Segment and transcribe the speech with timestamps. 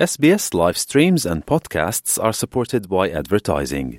[0.00, 3.98] SBS live streams and podcasts are supported by advertising.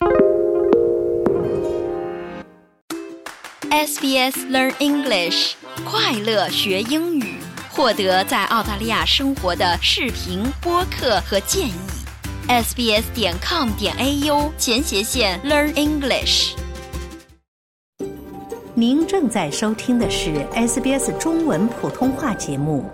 [3.69, 5.53] SBS Learn English，
[5.85, 7.39] 快乐学英语，
[7.71, 11.73] 获得在澳大利亚生活的视频、播客和建议。
[12.47, 16.55] sbs 点 com 点 au 前斜线 Learn English。
[18.73, 22.89] 您正在收听的是 SBS 中文普通话节目。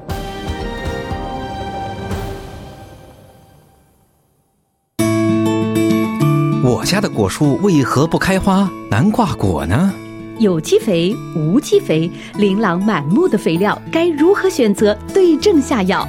[6.77, 9.91] 我家的果树为何不开花、难挂果呢？
[10.37, 14.95] 有机肥、无机肥，琳琅满目的肥料，该如何选择？
[15.11, 16.07] 对症下药。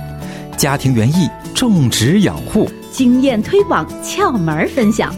[0.59, 5.11] 家庭园艺种植养护经验推广窍门分享。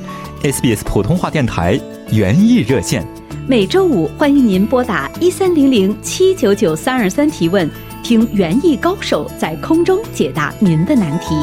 [0.45, 1.81] ，SBS 普通话电台
[2.13, 3.05] 园艺热线，
[3.49, 7.69] 每周五欢迎您拨打一三零零七九九三二三提问，
[8.05, 11.35] 听园艺高手在空中解答您的难题。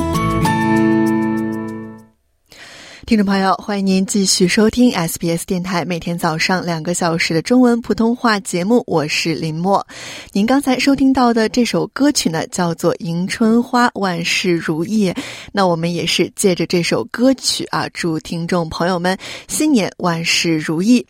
[3.07, 9.87] 听众朋友，欢迎您继续收听 SBS 电台每天早上两个小时的中文普通话节目，我是林默。
[10.33, 15.09] 您刚才收听到的这首歌曲呢，叫做《迎春花，万事如意》。
[15.53, 19.17] 那我们也是借着这首歌曲啊，祝听众朋友们
[19.47, 21.05] 新年万事如意。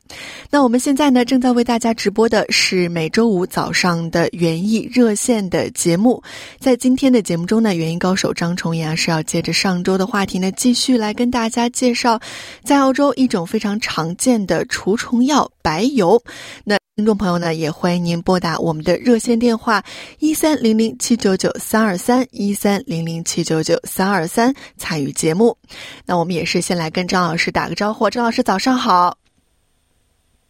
[0.51, 6.21] 那我们现在呢，正在为大家直播的是每周五早上的园艺热线的节目。
[6.59, 12.19] 在今天的节目中呢，园艺高手张崇岩是要接着上周的话题呢，继续来跟大家介介绍，
[12.65, 16.21] 在澳洲一种非常常见的除虫药白油。
[16.65, 19.81] 那听众朋友呢，也欢迎您拨打我们的热线电话
[20.19, 25.57] 一三零零七九九三二三一三零零七九九三二三参与节目。
[26.05, 29.17] 那我们也是先来跟张老师打个招呼，张老师早上好。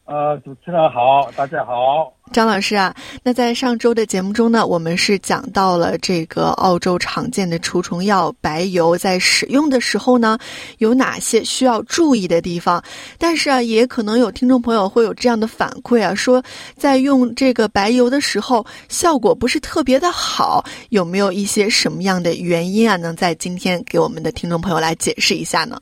[0.07, 2.13] 呃，主持人好，大家好。
[2.31, 10.37] 张老师啊，那在上周的节目中呢，我们是讲到了这个澳洲常见的除虫药白油在使用的时候呢，
[10.77, 12.81] 有哪些需要注意的地方？
[13.17, 16.41] 但是啊，也可能有听众朋友会有这样的反馈啊，说
[16.77, 22.95] 在用这个白油的时候效果不是特别的好，有没有一些什么样的原因啊？
[22.95, 25.77] 能在今天给我们的听众朋友来解释一下呢？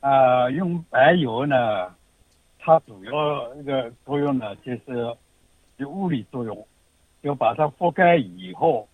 [0.00, 1.56] 呃，用白油呢，
[2.64, 5.16] 它主要一个作用呢，就是
[5.78, 6.66] 有物理作用，
[7.20, 8.88] 就把它覆盖以后，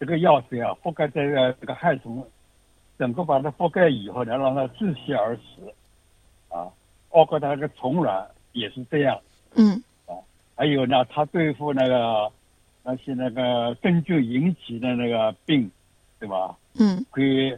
[0.00, 2.26] 这个药水啊覆盖在这个这个害虫，
[2.98, 5.42] 整个把它覆盖以后呢，让它窒息而死，
[6.48, 6.72] 啊，
[7.10, 9.20] 包括它那个虫卵也是这样。
[9.54, 10.16] 嗯啊
[10.56, 12.32] 还有呢，它对付那个
[12.82, 15.70] 那些那个真菌引起的那个病，
[16.18, 16.56] 对吧？
[16.78, 17.54] 嗯可以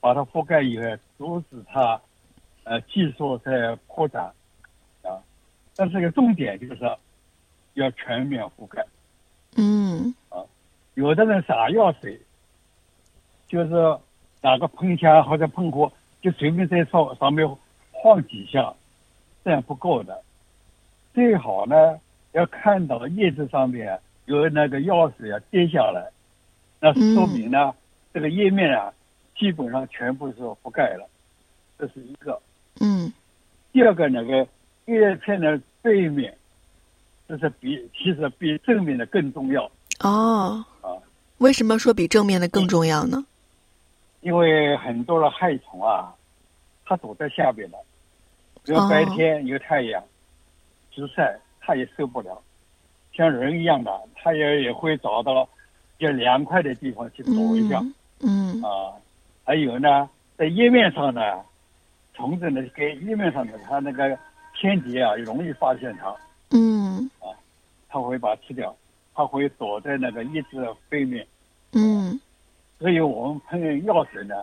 [0.00, 2.00] 把它覆盖以后，阻止它
[2.64, 4.34] 呃技术在扩展啊。
[5.78, 6.96] 但是个重点就是
[7.74, 8.84] 要全面覆盖。
[9.54, 10.42] 嗯啊
[10.94, 12.20] 有的人洒药水，
[13.46, 13.98] 就是
[14.40, 15.88] 打个喷枪或者喷壶，
[16.20, 17.48] 就随便在上上面
[17.92, 18.74] 晃几下，
[19.44, 20.20] 这样不够的。
[21.14, 22.00] 最好呢，
[22.32, 26.10] 要看到叶子上面有那个药水啊滴下来，
[26.80, 27.72] 那说明呢，
[28.12, 28.92] 这个叶面啊
[29.36, 31.08] 基本上全部是覆盖了，
[31.78, 32.42] 这是一个。
[32.80, 33.12] 嗯
[33.70, 34.44] 第二个那个
[34.88, 36.34] 叶片的背面，
[37.28, 39.70] 这是比其实比正面的更重要。
[40.00, 40.88] 哦啊，
[41.38, 43.24] 为什么说比正面的更重要呢？
[44.22, 46.12] 因为很多的害虫啊，
[46.84, 47.78] 它躲在下边的，
[48.64, 50.02] 比如哦白天有太阳
[50.90, 52.40] 直晒，它也受不了，
[53.12, 55.44] 像人一样的，它也也会找到
[55.96, 57.80] 比较凉快的地方去躲一下、
[58.20, 58.92] 嗯啊。
[59.44, 61.20] 还有呢，在叶面上呢，
[62.14, 64.18] 虫子呢给叶面上的它那个
[64.58, 66.14] 天敌啊，容易发现它，
[66.50, 67.08] 嗯。
[67.20, 67.30] 啊
[67.88, 68.76] 它会把它吃掉，
[69.14, 71.26] 它会躲在那个叶子的背面。
[71.72, 72.20] 嗯。
[72.78, 74.34] 所以我们喷药水呢，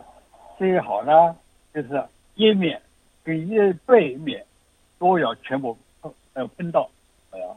[0.57, 1.35] 最好呢
[1.73, 2.03] 就是
[2.35, 2.81] 叶面
[3.23, 4.43] 跟叶背面
[4.97, 6.89] 都要全部喷呃喷到，
[7.31, 7.47] 哎呀，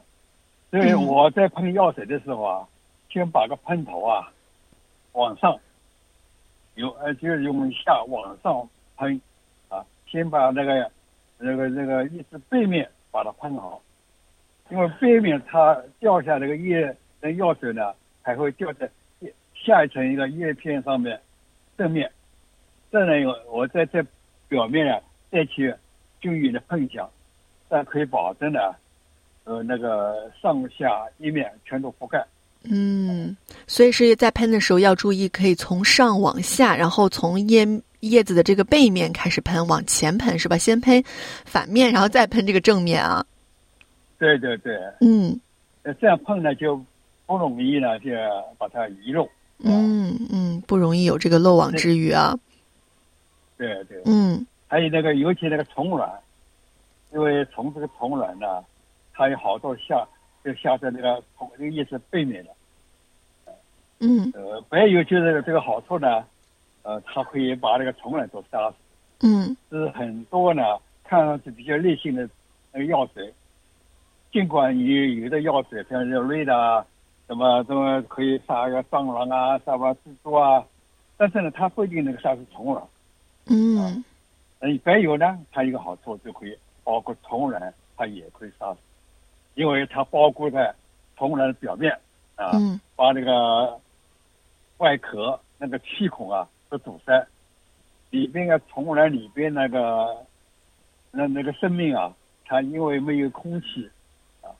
[0.69, 2.67] 所以嗯我在喷药水的时候啊，
[3.09, 4.31] 先把个喷头啊
[5.13, 5.57] 往上，
[6.75, 9.19] 有呃就是用下往上喷，
[9.69, 10.89] 啊，先把那个
[11.41, 13.81] 那个那个叶子背面把它喷好，
[14.69, 18.89] 因为背面它掉下那个叶那药水呢，还会掉在
[19.21, 21.19] 叶下一层一个叶片上面
[21.77, 22.11] 正面，
[22.91, 24.05] 再呢有我在这
[24.47, 24.99] 表面呢
[25.31, 25.73] 再去
[26.19, 27.09] 均匀的喷香，
[27.69, 28.59] 这样可以保证呢，
[29.45, 32.21] 呃那个上下一面全都覆盖。
[32.63, 33.37] 嗯，
[33.67, 37.65] 所以是在喷的时候要注意，可以从上往下，然后从叶
[38.01, 40.57] 叶子的这个背面开始喷，往前喷是吧？
[40.57, 41.03] 先喷
[41.45, 43.25] 反面，然后再喷这个正面啊。
[44.17, 45.39] 对对对，嗯
[45.83, 46.81] 呃这样碰呢就
[47.25, 48.09] 不容易呢就
[48.57, 49.27] 把它遗漏。
[49.59, 52.37] 嗯嗯，不容易有这个漏网之鱼啊。
[53.57, 56.09] 对对，嗯还有那个，尤其那个虫卵，
[57.11, 58.63] 因为虫这个虫卵呢，
[59.13, 60.07] 它有好多下
[60.43, 62.51] 就下在那个虫那个叶子背面的。
[63.99, 66.23] 嗯呃，还有就是这个好处呢，
[66.89, 68.75] 呃，它可以把那个虫卵都杀死。
[69.21, 69.55] 嗯。
[69.69, 70.63] 是很多呢，
[71.03, 72.27] 看上去比较烈性的
[72.71, 73.31] 那个药水，
[74.31, 76.83] 尽管有有的药水像这瑞的啊，
[77.27, 80.65] 什么什么可以杀个蟑螂啊，杀完蜘蛛啊，
[81.15, 82.83] 但是呢，它不一定能够杀死虫卵。
[83.45, 84.03] 嗯。
[84.61, 88.79] 嗯，白油呢，它一个好处就可以包括虫卵，它也可以杀死，
[89.53, 90.73] 因为它包括在
[91.17, 91.91] 虫卵的表面
[92.35, 92.79] 啊，嗯。
[92.95, 93.79] 把那个
[94.79, 97.27] 外壳那个气孔啊都堵塞，
[98.11, 100.25] 里边的虫卵里边那个
[101.11, 102.13] 那那个生命啊，
[102.45, 103.89] 它因为没有空气
[104.41, 104.53] 啊，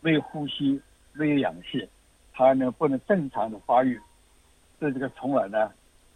[0.00, 0.80] 没有呼吸，
[1.12, 1.88] 没有氧气，
[2.32, 3.98] 它呢不能正常的发育，
[4.78, 5.70] 所以这个虫卵呢，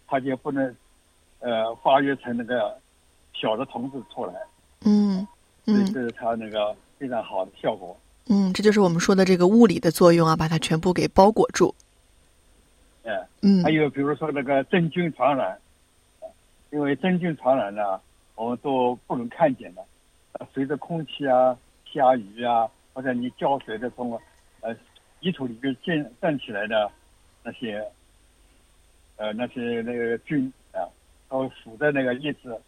[0.06, 0.74] 它就不能
[1.40, 2.78] 呃发育成那个
[3.32, 4.34] 小的虫子出来，
[4.84, 5.26] 嗯
[5.64, 7.96] 嗯这是它那个非常好的效果。
[8.26, 11.74] 嗯，这就是我们说的这个物理的作用啊，把它全部给包裹住。
[13.08, 15.58] 哎，嗯还有比如说那个真菌传染，
[16.70, 17.98] 因为真菌传染呢，
[18.34, 19.82] 我们都不能看见的，
[20.32, 21.56] 呃随着空气啊、
[21.86, 24.12] 下雨啊，或者你浇水的从
[24.60, 24.76] 呃
[25.20, 26.90] 泥土里边溅站起来的
[27.42, 27.82] 那些
[29.16, 30.84] 呃那些那个菌啊，
[31.30, 32.60] 它会附在那个叶子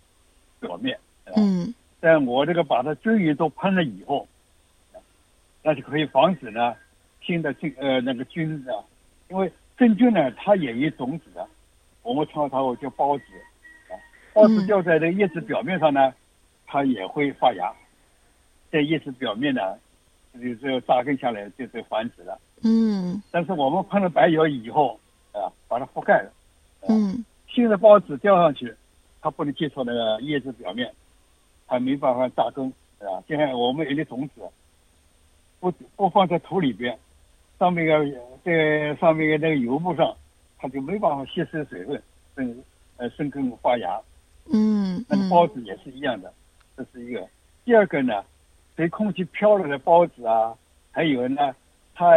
[0.58, 0.96] 表面。
[1.26, 4.26] 啊嗯但我这个把它均匀都喷了以后，
[5.62, 6.74] 那就可以防止呢
[7.20, 8.80] 新的菌呃那个菌啊，
[9.28, 11.48] 因为真菌呢它也有种子的，
[12.02, 13.24] 我们称它为叫孢子
[13.88, 13.96] 啊，
[14.34, 16.12] 孢子嗯掉在这个叶子表面上呢，
[16.66, 17.72] 它也会发芽，
[18.70, 19.78] 在叶子表面呢，
[20.34, 22.38] 就就扎根下来就是繁殖了。
[22.62, 23.22] 嗯。
[23.30, 25.00] 但是我们喷了白油以后
[25.32, 26.30] 啊，把它覆盖了，
[26.86, 27.24] 嗯。
[27.48, 28.74] 新的孢子掉上去，
[29.22, 30.92] 它不能接触那个叶子表面，
[31.66, 32.68] 它没办法扎根，
[32.98, 34.42] 啊，就像我们有的种子，
[35.58, 36.98] 不不放在土里边，
[37.60, 40.16] 上面个在上面的那个油布上，
[40.56, 42.02] 它就没办法吸收水分，
[42.34, 42.64] 生
[42.96, 44.00] 呃生根发芽。
[44.50, 46.32] 嗯那个孢子也是一样的，
[46.74, 47.28] 这是一个。
[47.66, 48.24] 第二个呢，
[48.76, 50.56] 随空气飘来的孢子啊，
[50.90, 51.54] 还有呢，
[51.94, 52.14] 它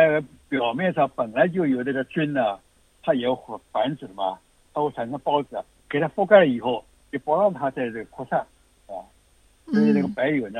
[0.47, 2.57] 表面上本来就有这个菌呢，
[3.03, 4.39] 它也会繁殖嘛，
[4.73, 8.39] 它会产生孢子，给它覆盖了以后，就不让它在这个扩散
[8.87, 8.95] 啊。
[9.65, 10.59] 所以那个嗯白油呢，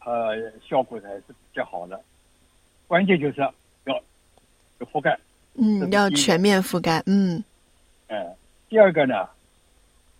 [0.00, 0.34] 它
[0.66, 2.00] 效果还是比较好的。
[2.86, 3.46] 关键就是
[4.86, 5.18] 覆盖，
[5.54, 7.02] 嗯，要全面覆盖。
[7.06, 7.42] 嗯
[8.08, 8.34] 嗯，
[8.68, 9.28] 第二个呢，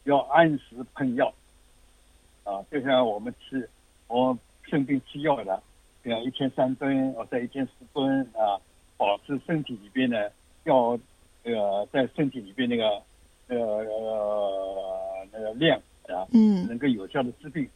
[0.05, 1.33] 要按时喷药，
[2.45, 3.69] 啊，就像我们吃，
[4.09, 5.63] 我生病吃药的，
[6.05, 8.61] 像一天三顿或者一天四顿啊，
[8.97, 10.31] 保持身体里边的
[10.65, 10.99] 药，
[11.45, 12.85] 呃，在身体里边那个
[13.49, 15.79] 呃呃那个量
[16.09, 17.67] 啊，嗯能够有效的治病。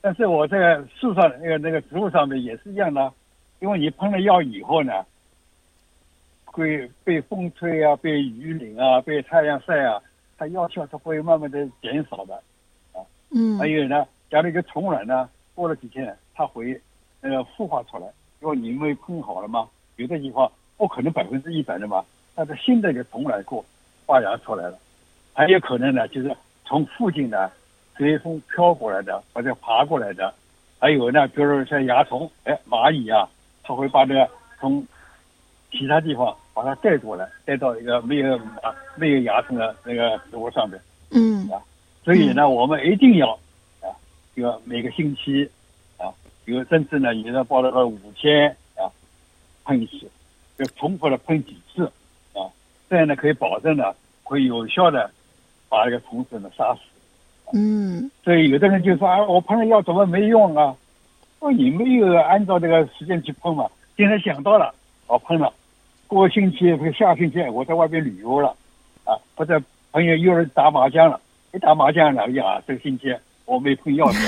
[0.00, 3.12] 但是我在树上那个那个植物上面也是一样的，
[3.58, 5.04] 因为你喷了药以后呢，
[6.56, 10.00] 会被风吹啊，被雨淋啊，被太阳晒啊，
[10.38, 12.34] 它药效是会慢慢的减少的。
[12.94, 13.58] 啊嗯。
[13.58, 16.80] 还有呢，假如一个虫卵呢，过了几天它会
[17.20, 18.06] 那个孵化出来，
[18.40, 22.02] 因为你没喷好了嘛，有的地方不可能百分之一百的嘛，
[22.34, 23.62] 但是新的一个虫卵过
[24.06, 24.78] 发芽出来了，
[25.34, 27.52] 还有可能呢，就是从附近的
[27.98, 30.32] 随风飘过来的或者爬过来的，
[30.78, 33.28] 还有呢，比如说像蚜虫，哎，蚂蚁啊，
[33.62, 34.26] 它会把这个
[34.58, 34.86] 从
[35.72, 40.80] 其他地方把它带过来，带到一个没有啊没有蚜虫的那个植物上面。
[41.10, 41.60] 嗯啊
[42.02, 43.32] 所以呢，我们一定要
[43.82, 43.92] 啊，
[44.34, 45.46] 这个每个星期
[45.98, 46.08] 啊，
[46.46, 48.88] 有甚至呢，有的报了个五天啊，
[49.66, 50.08] 喷一次，
[50.56, 51.84] 就重复的喷几次
[52.32, 52.48] 啊，
[52.88, 55.10] 这样呢可以保证呢，会有效的
[55.68, 56.80] 把这个虫子呢杀死。
[57.52, 60.74] 嗯所以有的人就说啊，我喷了药怎么没用啊？
[61.38, 63.68] 说你没有按照这个时间去喷嘛。
[63.96, 64.74] 今天想到了，
[65.06, 65.52] 我喷了，
[66.06, 68.54] 过个星期或者下星期我在外边旅游了，
[69.04, 69.60] 啊，或者
[69.92, 71.20] 朋友约人打麻将了，
[71.52, 74.24] 一打麻将了，哎呀，这个星期我没碰药水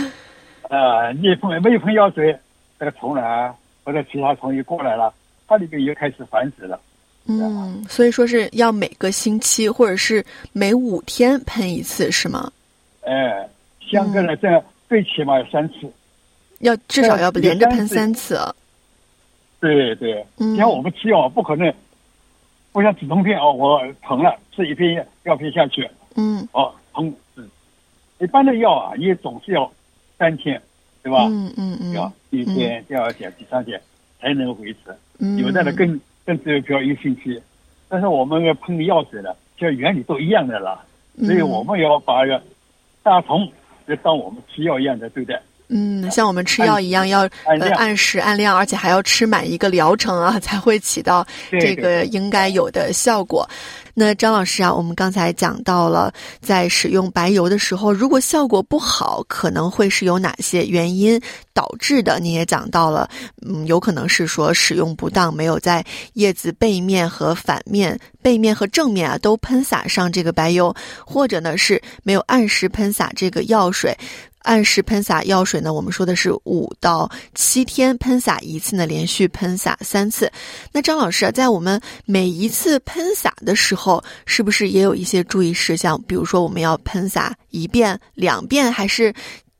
[0.00, 0.10] 了，
[0.76, 2.36] 啊，你碰没喷药水，
[2.78, 5.12] 这个虫卵或者其他虫又过来了，
[5.46, 6.80] 它里边又开始繁殖了。
[7.26, 12.52] 嗯，所以说是要每个星期或者是每五天喷一次，是吗？
[13.00, 13.48] 哎，
[13.80, 15.90] 相隔了这最起码有三次。
[16.60, 18.54] 要至少要对连着喷三次三次。
[19.64, 21.72] 对对，嗯像我们吃药不可能，
[22.72, 27.42] 不像止痛片哦，我疼了吃一片药片下去嗯哦疼止。
[28.20, 29.70] 一般的药啊，也总是要
[30.18, 30.60] 三天，
[31.02, 31.26] 对吧？
[31.30, 33.80] 嗯嗯要嗯第一天、第二天、第三天
[34.20, 34.78] 才能维持。
[35.18, 37.40] 嗯，有的呢更更只有要一个星期，
[37.88, 40.84] 但是我们喷的药水呢，其实原理都一样的啦，
[41.18, 42.42] 所以我们要把这个
[43.02, 43.50] 杀虫
[43.88, 45.34] 就当我们吃药一样的对待。
[45.34, 45.40] 嗯，
[46.10, 53.48] 像我们吃药一样，要呃按时按量，而且还要吃满一个疗程啊， 才会起到这个应该有的效果。
[53.96, 61.20] 那张老师啊，我们刚才讲到了，在使用白油的时候，如果效果不好，可能会是有哪些原因
[61.52, 62.18] 导致的？
[62.18, 63.08] 你也讲到了，
[63.46, 70.74] 嗯，有可能是说使用不当，没有在叶子背面和反面、背面和正面啊都喷洒上这个白油，
[71.06, 73.96] 或者呢是没有按时喷洒这个药水。
[74.44, 75.72] 按时喷洒药水呢？
[75.72, 80.30] 我们说的是五到七天喷洒一次呢，连续喷洒三次。
[80.70, 86.00] 那张老师啊，在我们每一次喷洒的时候，是不是也有一些注意事项？
[86.02, 89.12] 比如说，我们要喷洒一遍、两遍，还是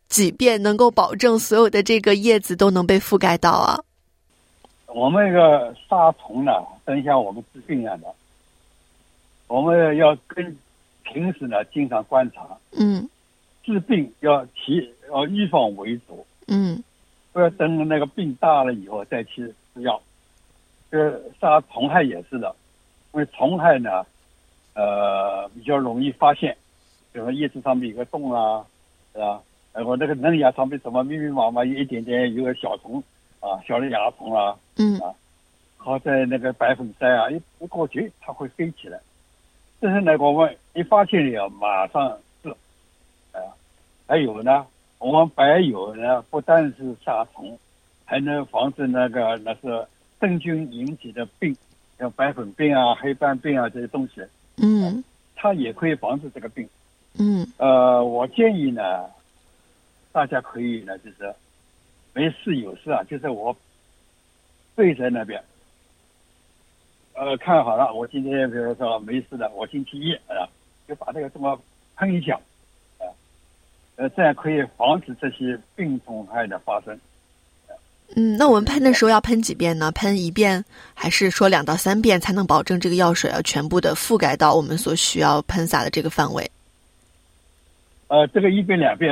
[0.09, 3.81] 几遍，能够保证所有的这个叶子都能被覆盖到啊？
[4.89, 6.53] 我们这个杀虫呢，
[6.85, 8.07] 等下我们治病一样的，
[9.49, 10.57] 我们要跟
[11.05, 12.47] 平时呢经常观察。
[12.73, 13.09] 嗯。
[13.65, 16.83] 治病要提要预防为主，嗯，
[17.33, 20.01] 不要等那个病大了以后再去吃药。
[20.91, 22.55] 这杀虫害也是的，
[23.13, 24.05] 因为虫害呢，
[24.75, 26.55] 呃，比较容易发现，
[27.11, 28.65] 比如说叶子上面有个洞啊，
[29.15, 29.41] 是吧？
[29.73, 33.03] 然后那个嫩芽上面怎么密密麻麻有一点点有个小虫
[33.41, 35.11] 啊，小的蚜虫啊，嗯啊，
[35.79, 39.01] 好在那个白粉塞啊，一一过去它会飞起来。
[39.81, 42.19] 这是呢，我们一发现了马上。
[44.07, 44.67] 还有呢，
[44.99, 47.59] 我们白油呢，不但是杀虫，
[48.05, 49.87] 还能防止那个那是
[50.21, 51.57] 真菌引起的病，
[51.99, 54.23] 像白粉病啊、黑斑病啊这些东西。
[54.59, 55.03] 嗯，
[55.35, 56.69] 它也可以防止这个病。
[57.19, 59.07] 嗯，呃，我建议呢，
[60.13, 61.35] 大家可以呢，就是
[62.13, 63.57] 没事有事啊，就是我
[64.77, 65.43] 对在那边，
[67.15, 70.45] 呃，看好了，我今天比如说没事的，我星期一啊，
[70.87, 71.59] 就把这个这么
[71.97, 72.39] 喷一下。
[73.97, 76.99] 呃，这样可以防止这些病虫害的发生。
[78.17, 79.91] 嗯，那我们喷的时候要喷几遍呢？
[79.93, 86.51] 喷一遍，还是说两到三遍才能保证这个药水要全部的覆盖到我们所需要喷洒的这个范围？
[88.09, 89.11] 呃，这个一遍两遍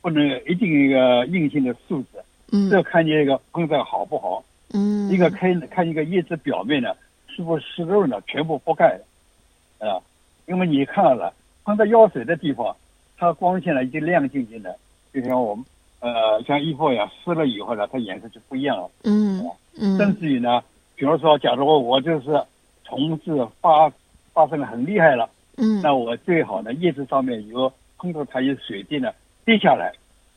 [0.00, 2.22] 不能一定一个硬性的数字，
[2.52, 4.42] 嗯，这看你这个喷的好不好。
[4.72, 6.94] 嗯，一个看看一个叶子表面呢
[7.28, 10.00] 是不是湿润的，全部覆盖了啊？
[10.46, 11.32] 因为你看了
[11.64, 12.74] 喷的药水的地方。
[13.20, 14.74] 它光线呢已经亮晶晶的，
[15.12, 15.62] 就像我们
[16.00, 18.90] 呃像衣服一样湿了以后呢，它颜色就不一样了。
[19.04, 19.44] 嗯
[19.78, 19.98] 嗯。
[19.98, 20.64] 甚至于呢，
[20.96, 22.42] 比如说，假如我就是
[22.82, 23.92] 虫子发
[24.32, 29.12] 发生的很厉害了，嗯，那我最好呢叶子上面有碰到它有水滴呢
[29.44, 29.92] 滴下来，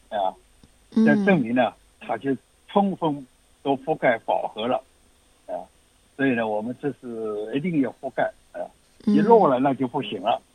[0.09, 0.35] 啊，
[0.93, 1.71] 这证明呢
[2.01, 2.35] 它就
[2.67, 3.25] 充分
[3.63, 4.83] 都覆盖饱和了，
[5.47, 5.55] 啊，
[6.17, 8.59] 所以呢我们这是一定要覆盖啊，
[9.05, 10.41] 一漏了那就不行了。
[10.41, 10.51] 嗯，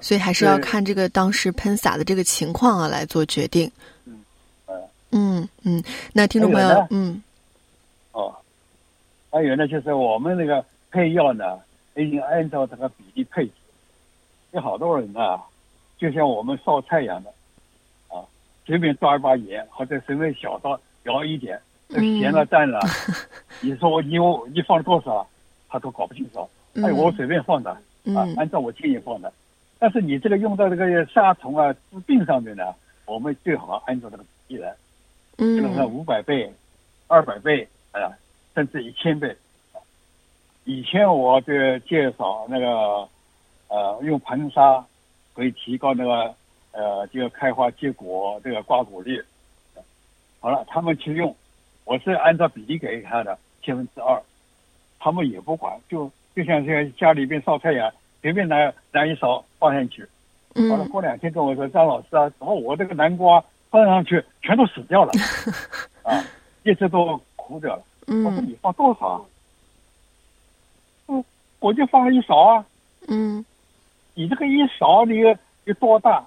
[0.00, 3.70] 所以还是要看这个当时喷洒的这个情况啊来做决定。
[4.04, 4.22] 嗯，
[5.10, 7.22] 嗯嗯，那听众朋友，嗯，
[8.12, 8.34] 哦，
[9.30, 11.58] 还有呢，就是我们那个配药呢，
[11.96, 13.52] 已经按照这个比例配置。
[14.52, 15.40] 有好多人啊，
[15.98, 17.30] 就像我们烧菜一样的，
[18.08, 18.24] 啊，
[18.66, 21.60] 随便抓一把盐，或者随便小刀舀一点，
[21.90, 22.80] 咸了淡了，
[23.60, 25.26] 你说我你我你放了多少，
[25.68, 26.48] 他都搞不清楚。
[26.74, 27.76] 哎，我随便放的。
[28.04, 29.32] 啊，按照我建议放的，
[29.78, 32.74] 但是你这个用到这个杀虫啊治病上面呢，
[33.06, 34.74] 我们最好按照这个比例来，
[35.38, 36.52] 嗯，比如说五百倍、
[37.06, 38.10] 二百倍啊，
[38.56, 39.36] 甚至一千倍。
[40.64, 43.08] 以前我就介绍那个
[43.68, 44.84] 呃用硼砂
[45.32, 46.34] 可以提高那个
[46.72, 49.22] 呃这个开花结果这个瓜果率。
[50.40, 51.36] 好了，他们去用，
[51.84, 54.20] 我是按照比例给他的千分之二，
[54.98, 56.10] 他们也不管就。
[56.34, 60.06] 就像这个家里边烧菜一样，随便拿拿一勺放上去，
[60.54, 65.12] 完了过两天跟我说张老师啊，怎么我这个南瓜放上去全都死掉了，
[66.04, 66.24] 啊，
[66.62, 67.82] 一直都枯掉了。
[68.06, 69.26] 我说你放多少？
[71.08, 71.22] 嗯，
[71.60, 72.64] 我就放了一勺啊。
[73.08, 73.44] 嗯，
[74.14, 76.24] 你这个一勺你有有多大？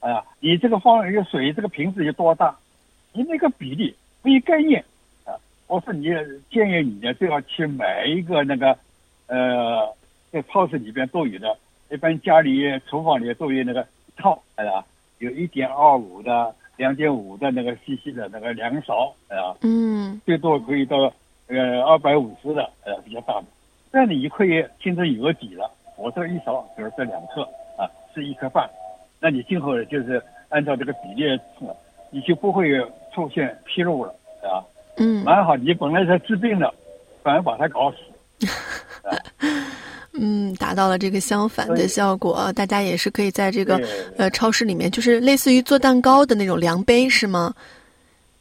[0.00, 2.56] 哎呀，你这个放一个水这个瓶子有多大？
[3.12, 4.84] 你那个比例没概念
[5.24, 5.34] 啊！
[5.66, 6.08] 我说你
[6.50, 8.78] 建议你呢，最好去买一个那个。
[9.26, 9.88] 呃，
[10.30, 11.56] 在超市里边都有的，
[11.90, 13.86] 一般家里厨房里都有那个
[14.16, 14.84] 套，哎呀，
[15.18, 20.96] 有一点二五的、两点五的那个细细的那个量勺，哎呀，嗯，最多可以到
[21.48, 23.44] 呃二百五十的，呃比较大的，
[23.92, 25.70] 这样你可以心中有个底了。
[25.96, 27.42] 我这一勺，比如这两克
[27.76, 28.68] 啊，是一克半，
[29.20, 31.66] 那你今后就是按照这个比例吃，
[32.10, 32.78] 你就不会
[33.14, 34.64] 出现纰漏了，啊，
[34.96, 36.74] 嗯，蛮好，你本来是治病的，
[37.22, 37.98] 反而把它搞死。
[40.24, 42.52] 嗯，达到了这个相反的效果。
[42.54, 43.80] 大家也是可以在这个
[44.16, 47.52] 呃超市里面，就是类似于做蛋糕的那种量杯，是吗？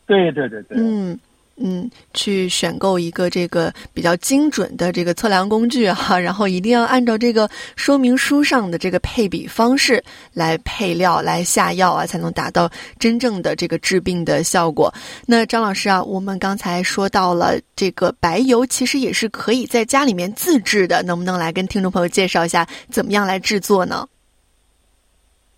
[0.06, 1.18] 对对对对，嗯
[1.64, 10.04] 嗯，去选购一个这个比较精准的这个测量工具哈、 然后一定要按照这个说明书上的这个配比方式
[10.34, 14.92] 来配料来下药啊，才能达到真正的这个治病的效果。
[15.28, 24.08] 那张老师啊，我们刚才说到了这个白油，其实也是可以在家里面自制的，能不能来跟听众朋友介绍一下怎么样来制作呢？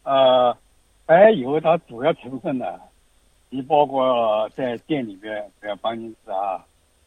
[0.03, 0.55] 呃，
[1.05, 2.65] 白油它主要成分呢，
[3.53, 6.65] 你包括在店里面，比如邦尼斯啊、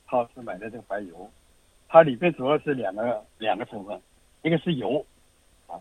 [0.09, 1.29] 超市买的这个白油，
[1.89, 4.01] 它里边主要是两个两个成分，
[4.43, 5.05] 一个是油，
[5.67, 5.75] 啊，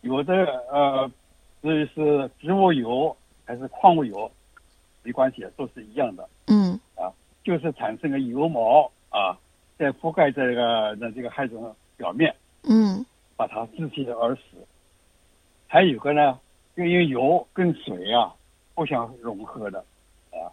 [0.00, 0.32] 有的
[0.72, 1.12] 呃，
[1.60, 3.14] 至于是植物油
[3.44, 4.32] 还是矿物油，
[5.02, 7.12] 没关系，都是一样的，嗯啊
[7.44, 9.36] 就是产生个油毛啊，
[9.76, 13.04] 在覆盖这个那这个害虫表面，嗯
[13.36, 14.40] 把它窒息而死。
[15.66, 16.40] 还有个呢，
[16.76, 18.34] 因为油跟水啊
[18.80, 19.84] 互相融合的，
[20.30, 20.48] 啊，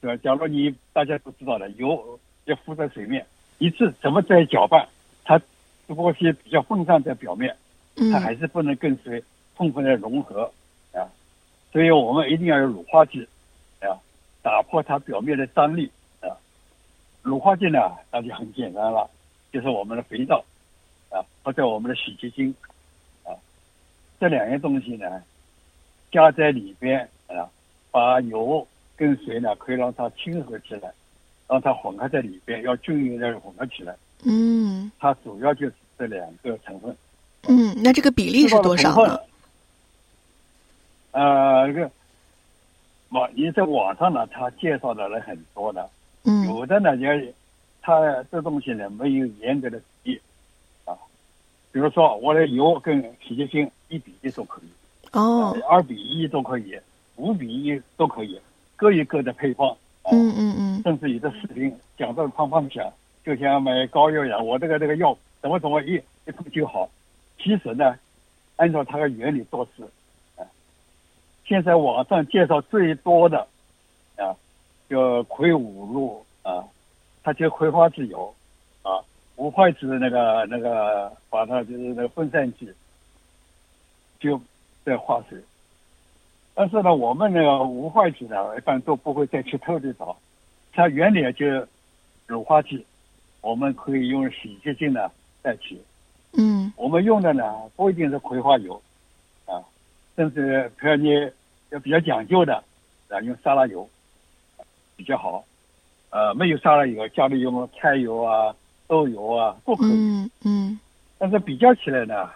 [0.00, 0.22] 对吧？
[0.24, 3.26] 假如你大家都知道的，油要浮在水面，
[3.58, 4.88] 一次怎么在搅拌，
[5.24, 5.44] 它只
[5.88, 7.54] 不过是比较分散在表面，
[7.96, 9.22] 嗯它还是不能跟水
[9.58, 10.50] 充分的融合
[10.94, 11.04] 啊。
[11.70, 13.28] 所以我们一定要有乳化剂
[13.80, 13.92] 啊，
[14.40, 16.32] 打破它表面的张力啊。
[17.20, 17.78] 乳化剂呢，
[18.10, 19.10] 那就很简单了，
[19.52, 20.42] 就是我们的肥皂
[21.10, 22.54] 啊，或者我们的洗洁精
[23.22, 23.36] 啊，
[24.18, 25.22] 这两样东西呢，
[26.10, 27.48] 加在里边啊，
[27.90, 30.92] 把油跟水呢可以让它亲和起来，
[31.48, 33.96] 让它混合在里边，要均匀的混合起来。
[34.24, 36.94] 嗯它主要就是这两个成分。
[37.48, 39.20] 嗯，那这个比例是多少呢？？
[41.12, 41.90] 呃，这个
[43.08, 45.88] 网你在网上呢，他介绍的人很多的，
[46.24, 47.34] 嗯有的呢也，
[47.80, 50.20] 他这东西呢没有严格的比例
[50.84, 50.94] 啊。
[51.72, 54.68] 比如说，我的油跟洗洁精一比一都可以，
[55.12, 56.78] 哦呃，二比一都可以，
[57.20, 58.40] 五比一都可以，
[58.76, 59.68] 各有各的配方。
[60.02, 62.90] 啊、嗯嗯嗯甚至有的视频讲到胖胖响，
[63.22, 66.88] 就像买膏药一样，我这个这个药怎么怎么一一碰就好。
[67.38, 67.94] 其实呢，
[68.56, 69.84] 按照它的原理做事，
[70.36, 70.40] 啊，
[71.44, 73.46] 现在网上介绍最多的
[74.16, 74.34] 啊，
[74.88, 76.64] 叫葵五露啊，
[77.22, 78.34] 它就葵花籽油
[78.82, 79.04] 啊，
[79.36, 82.72] 五块籽那个那个把它就是那个分散剂，
[84.18, 84.40] 就
[84.82, 85.38] 在化水。
[86.54, 90.16] 但是呢，我们那个无坏剂呢，一般都不会再去特地找，
[90.72, 91.46] 它原理就
[92.26, 92.84] 乳化剂，
[93.40, 95.10] 我们可以用洗洁精呢
[95.42, 95.80] 代替。
[96.32, 97.42] 嗯我们用的呢
[97.74, 98.80] 不一定是葵花油，
[99.46, 99.58] 啊，
[100.16, 101.10] 甚至比如你
[101.70, 102.62] 要比较讲究的，
[103.08, 103.88] 啊，用沙拉油
[104.96, 105.44] 比较好。
[106.10, 108.54] 呃，没有沙拉油，家里用菜油啊、
[108.88, 109.92] 豆油啊都可以。
[109.92, 110.80] 嗯嗯
[111.18, 112.28] 但是比较起来呢，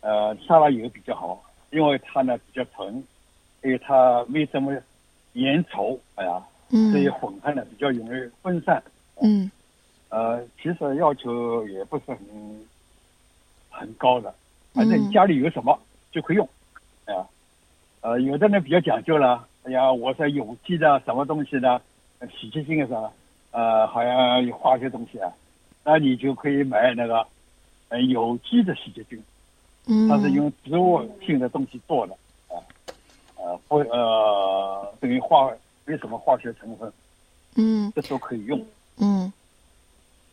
[0.00, 3.04] 呃，沙拉油比较好，因为它呢比较纯，
[3.68, 4.72] 因为它没什么
[5.34, 8.82] 粘稠，哎呀，所以嗯混合呢比较容易分散。
[9.20, 9.50] 嗯。
[10.08, 12.18] 呃，其实要求也不是很
[13.68, 14.34] 很高的，
[14.72, 15.78] 反正家里有什么
[16.10, 16.48] 就可以用，
[17.04, 17.26] 哎呀，
[18.00, 21.82] 呃，有的人比较讲究了，哎呀，我是有机的什么东西的，
[22.20, 23.12] 呃洗洁精啊，
[23.50, 25.30] 呃，好像有化学东西啊，
[25.84, 27.26] 那你就可以买那个
[27.90, 29.22] 呃有机的洗洁精，
[29.88, 32.18] 嗯，它是用植物性的东西做的，啊，
[33.38, 35.50] 呃，不呃，等于化
[35.84, 36.92] 没什么化学成分，
[37.56, 38.62] 嗯这都可以用。
[38.98, 39.32] 嗯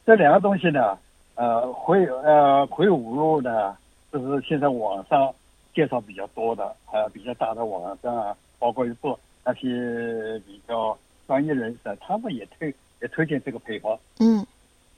[0.06, 0.98] 这两个东西呢，
[1.36, 3.76] 呃，葵呃葵五路呢，
[4.12, 5.34] 这是现在网上
[5.74, 13.98] 介绍比较多的，呃，比较大的网站啊，包括做那些比较专业人士啊，他们也推也推荐这个配方。
[14.20, 14.46] 嗯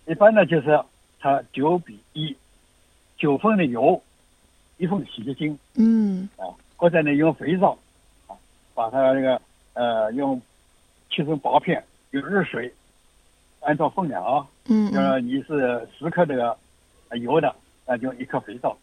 [0.06, 0.80] 一般呢就是
[1.20, 2.36] 它九比一，
[3.18, 4.02] 九份的油，
[4.78, 7.78] 一份洗洁精嗯啊，或者呢用肥皂啊，
[8.78, 9.42] 把它那个
[9.74, 10.40] 呃用
[11.10, 12.72] 切成薄片，用热水，
[13.62, 16.56] 按照分量啊，嗯呃，你是十克这个
[17.10, 17.56] 呃油的，
[17.88, 18.78] 那就一克肥皂，啊，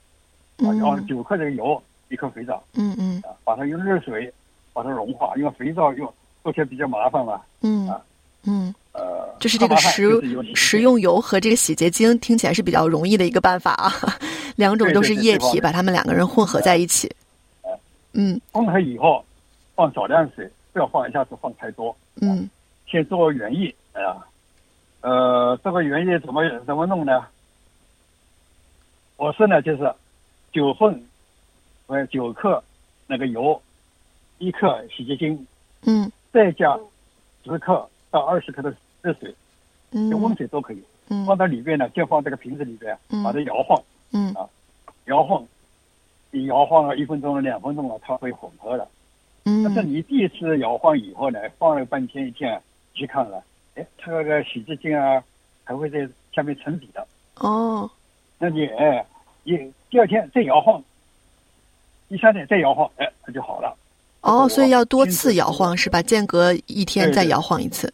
[0.56, 0.78] 嗯。
[0.80, 3.22] 然后九克这个油，一克肥皂，嗯嗯。
[3.24, 4.32] 啊，把它用热水
[4.72, 8.02] 把它融化，因为肥皂用做起来比较麻烦嘛，嗯啊
[8.46, 10.20] 嗯，呃，就是这个食
[10.56, 13.92] 食用油和这个洗洁精听起来是比较容易的一个办法啊，
[14.56, 17.08] 两种都是液体，把它们两个人混合在一起。
[18.12, 18.40] 嗯。
[18.50, 19.24] 混合以后
[19.74, 22.48] 放少量水，不要放一下子放太多，嗯。
[22.86, 24.26] 先做原液啊，
[25.00, 27.26] 呃，这个原液怎么怎么弄呢？
[29.16, 29.92] 我是呢就是
[30.52, 31.04] 九份，
[31.86, 32.62] 呃九克
[33.06, 33.60] 那个油，
[34.38, 35.46] 一克洗洁精，
[35.86, 36.10] 嗯。
[36.32, 36.78] 再加
[37.44, 39.34] 十克到二十克的热水，
[40.10, 40.82] 就温嗯水都可以。
[41.08, 41.24] 嗯。
[41.26, 43.22] 放到里边呢，就放这个瓶子里边，嗯。
[43.22, 43.82] 把它摇晃，
[44.12, 44.32] 嗯。
[44.34, 44.48] 啊
[45.06, 45.44] 摇晃，
[46.30, 48.76] 你摇晃了一分钟了、两分钟了，它会混合
[49.44, 49.62] 的。
[49.64, 52.60] 但是嗯你第一次摇晃以后呢，放了半天一天，
[52.94, 53.42] 去看了，
[53.74, 55.22] 哎，它那个洗洁精啊，
[55.64, 57.06] 还会在下面沉底的。
[57.36, 57.90] 哦
[58.38, 59.04] 那你哎，
[59.42, 60.82] 你第二天再摇晃，
[62.08, 63.76] 第三天再摇晃，哎，它就好了。
[64.20, 66.02] 哦，所以要多次摇晃是吧？
[66.02, 67.92] 间隔一天再摇晃一次。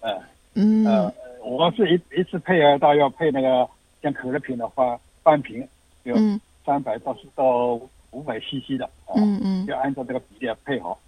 [0.00, 0.12] 哎，
[0.54, 1.12] 嗯呃，
[1.44, 3.68] 我是一一次配啊，大要配那个
[4.02, 5.66] 像可乐瓶的话，半瓶
[6.02, 7.80] 有嗯三百到到
[8.12, 10.98] 五百 CC 的啊，嗯嗯要按照这个比例配好。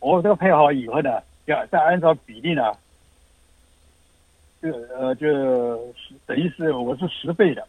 [0.00, 2.62] 我这个配好以后呢，要再按照比例呢，
[4.60, 5.94] 就呃就
[6.26, 7.66] 等于是我是十倍的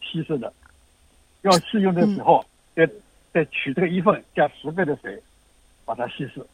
[0.00, 0.52] 稀释的，
[1.42, 2.88] 要试用的时候，再
[3.32, 5.20] 再取这个一份加十倍的水，
[5.84, 6.44] 把它稀释。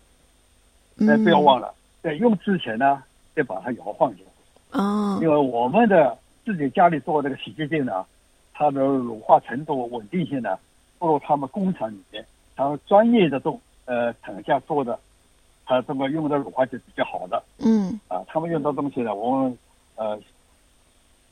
[0.94, 3.02] 那，不要忘了，在用之前呢，
[3.34, 4.24] 再把它摇晃一下。
[4.78, 8.04] 哦因为我们的自己家里做这个洗洁精呢，
[8.54, 10.58] 它的乳化程度、稳定性呢，
[11.02, 14.96] 不如他们工厂里面，他们专业的做呃厂家做的，
[15.66, 18.22] 他这么用的乳化剂比较好的嗯啊。
[18.28, 19.58] 他们用的东西呢，我们
[19.96, 20.16] 呃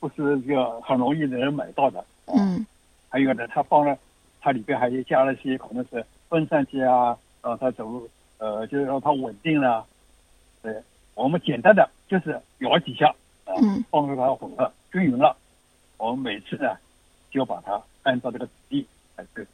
[0.01, 1.99] 不是这个很容易能买到的。
[2.25, 2.67] 啊、嗯
[3.07, 3.97] 还有呢，他放了，
[4.41, 7.89] 它里边还加了些可能是分散剂啊，让它走
[8.39, 9.85] 呃就是让它稳定了。
[10.61, 10.75] 对，
[11.15, 13.07] 我们简单的就是摇几下。
[13.45, 15.33] 啊，嗯放入它混合均匀了，
[15.95, 16.75] 我们每次呢
[17.29, 19.47] 就把它按照这个比例来对。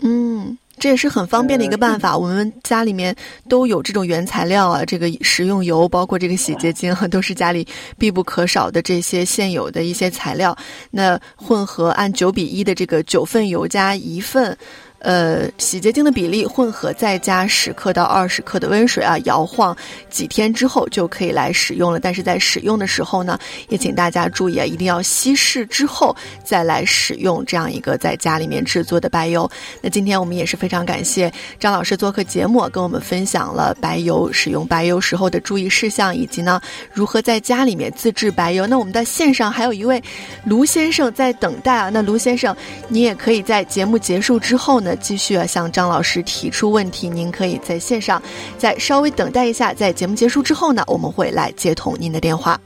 [0.00, 2.16] 嗯，这也是很方便的一个办法。
[2.16, 3.14] 我们家里面
[3.48, 7.66] 都有这种原材料啊，这个食用油，包括这个洗洁精， 都是家里
[7.98, 10.56] 必不可少的这些现有的一些材料。
[10.90, 14.56] 那混合按九比一的这个九份油加一份。
[15.00, 19.76] 呃，洗洁精的比例混合，再加十克到二十克的温水啊，摇晃
[20.10, 22.00] 几天之后就可以来使用了。
[22.00, 29.48] 但是在使用的时候呢，也请大家注意啊，一定要稀释之后再来使用这样一个在家里面制作的白油。
[29.80, 36.60] 那今天我们也是非常感谢张老师做客节目，跟我们分享了白油使用白油时候的注意事项，以及呢
[36.92, 38.66] 如何在家里面自制白油。
[38.66, 40.02] 那我们的线上还有一位
[40.44, 42.54] 卢先生在等待啊，那卢先生，
[42.88, 47.08] 你也可以在节目结束之后呢继续啊向张老师提出问题。
[47.08, 48.22] 您可以在线上
[48.56, 52.60] 再稍微等待一下，在节目结束之后呢，我们会来接通您的电话。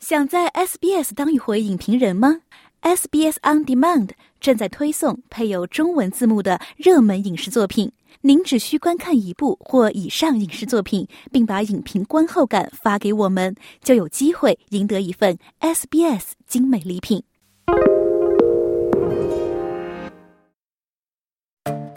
[0.00, 2.38] 想在 SBS 当一回影评人吗
[2.82, 4.08] ？SBS On Demand
[4.40, 7.92] 正在推送配有中文字幕的热门影视作品。
[8.22, 17.22] 您只需观看一部或以上影视作品，并把影评观后感发给我们，就有机会赢得一份 SBS 精美礼品。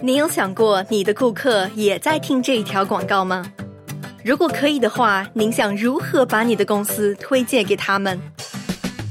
[0.02, 3.46] 你有想过你的顾客也在听这一条广告吗？
[4.24, 8.18] 如果可以的话，您想如何把你的公司推荐给他们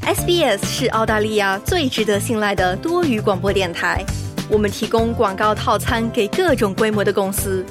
[0.04, 4.04] ？SBS 是澳大利亚最值得信赖的多语广播电台。
[4.48, 7.64] 我们提供广告套餐给各种规模的公司。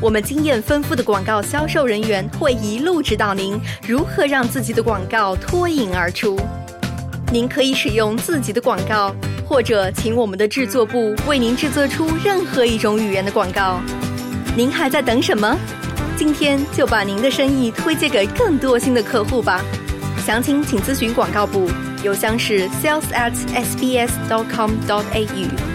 [0.00, 6.38] 我们经验丰富的广告销售人员会一路指导您如何让自己的广告脱颖而出。
[7.32, 9.14] 您可以使用自己的广告，
[9.46, 13.80] 或者请我们的制作部为您制作出任何一种语言的广告。
[14.56, 15.58] 您还在等什么？
[16.16, 19.60] 今天就把您的生意推荐给更多新的客户吧。
[20.24, 21.68] 详情请咨询广告部，
[22.04, 25.71] 邮箱是 sales at sbs dot com dot au。